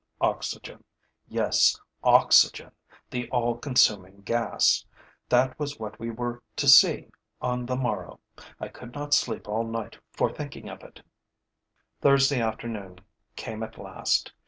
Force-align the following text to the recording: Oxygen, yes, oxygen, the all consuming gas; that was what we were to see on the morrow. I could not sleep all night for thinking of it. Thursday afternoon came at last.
Oxygen, 0.19 0.83
yes, 1.27 1.79
oxygen, 2.03 2.71
the 3.11 3.29
all 3.29 3.55
consuming 3.59 4.21
gas; 4.21 4.83
that 5.29 5.59
was 5.59 5.77
what 5.79 5.99
we 5.99 6.09
were 6.09 6.41
to 6.55 6.67
see 6.67 7.11
on 7.39 7.67
the 7.67 7.75
morrow. 7.75 8.19
I 8.59 8.67
could 8.69 8.95
not 8.95 9.13
sleep 9.13 9.47
all 9.47 9.63
night 9.63 9.99
for 10.11 10.31
thinking 10.31 10.69
of 10.69 10.81
it. 10.81 11.03
Thursday 11.99 12.41
afternoon 12.41 13.01
came 13.35 13.61
at 13.61 13.77
last. 13.77 14.33